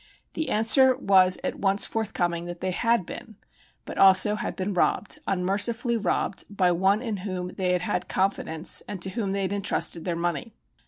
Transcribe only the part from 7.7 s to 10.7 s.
had had confidence and to whom they had entrusted their money.